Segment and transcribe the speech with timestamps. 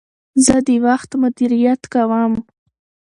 [0.45, 2.33] زه د وخت مدیریت کوم.